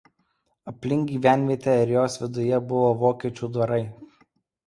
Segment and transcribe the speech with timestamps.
[0.71, 3.81] Aplink gyvenvietę ir jos viduje buvo vokiečių dvarai.